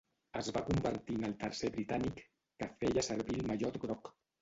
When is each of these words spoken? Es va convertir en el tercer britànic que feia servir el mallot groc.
Es 0.39 0.47
va 0.55 0.63
convertir 0.69 1.17
en 1.19 1.27
el 1.29 1.35
tercer 1.45 1.71
britànic 1.77 2.25
que 2.33 2.73
feia 2.83 3.07
servir 3.13 3.41
el 3.41 3.51
mallot 3.53 3.83
groc. 3.89 4.15